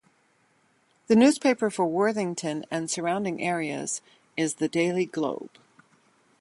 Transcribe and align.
The 1.05 1.15
newspaper 1.15 1.69
for 1.69 1.85
Worthington 1.85 2.65
and 2.71 2.89
surrounding 2.89 3.39
areas 3.39 4.01
is 4.35 4.55
the 4.55 4.67
Daily 4.67 5.05
Globe. 5.05 5.51